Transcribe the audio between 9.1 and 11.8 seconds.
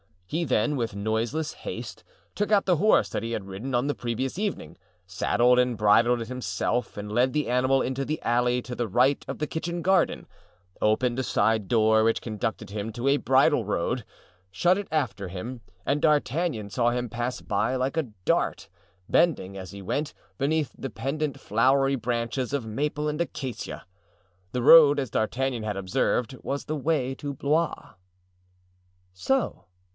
of the kitchen garden, opened a side